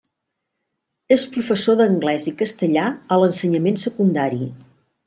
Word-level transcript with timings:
És 1.17 1.25
professor 1.35 1.77
d’anglès 1.83 2.27
i 2.33 2.35
castellà 2.41 2.89
a 3.17 3.21
l’ensenyament 3.25 3.81
secundari. 3.89 4.43